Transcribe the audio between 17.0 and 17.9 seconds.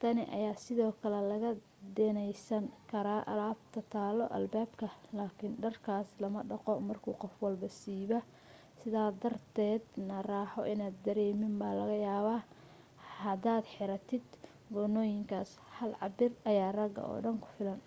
oo dhan ku filan